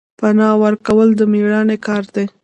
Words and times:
پنا 0.19 0.49
ورکول 0.63 1.09
د 1.15 1.21
میړانې 1.33 1.77
کار 1.85 2.03
دی 2.13 2.25